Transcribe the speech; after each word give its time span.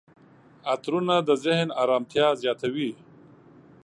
عطرونه 0.73 1.15
د 1.27 1.29
ذهن 1.45 1.67
آرامتیا 1.83 2.27
زیاتوي. 2.41 2.91